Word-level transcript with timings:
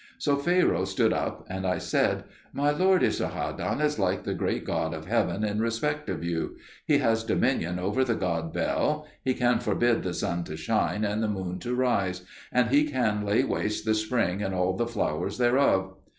So 0.17 0.35
Pharaoh 0.37 0.85
stood 0.85 1.13
up, 1.13 1.45
and 1.47 1.63
I 1.63 1.77
said, 1.77 2.23
"My 2.53 2.71
lord 2.71 3.03
Esarhaddon 3.03 3.81
is 3.81 3.99
like 3.99 4.23
the 4.23 4.33
great 4.33 4.65
God 4.65 4.95
of 4.95 5.05
Heaven 5.05 5.43
in 5.43 5.59
respect 5.59 6.09
of 6.09 6.23
you: 6.23 6.55
He 6.87 6.97
has 6.97 7.23
dominion 7.23 7.77
over 7.77 8.03
the 8.03 8.15
god 8.15 8.51
Bel, 8.51 9.05
He 9.23 9.35
can 9.35 9.59
forbid 9.59 10.01
the 10.01 10.15
sun 10.15 10.43
to 10.45 10.57
shine 10.57 11.05
and 11.05 11.21
the 11.21 11.27
moon 11.27 11.59
to 11.59 11.75
rise, 11.75 12.23
and 12.51 12.69
He 12.71 12.85
can 12.85 13.23
lay 13.23 13.43
waste 13.43 13.85
the 13.85 13.93
spring 13.93 14.41
and 14.41 14.55
all 14.55 14.75
the 14.75 14.87
flowers 14.87 15.37
thereof." 15.37 15.93